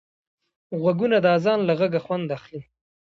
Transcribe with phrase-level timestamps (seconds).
[0.81, 2.61] غوږونه د اذان له غږه خوند اخلي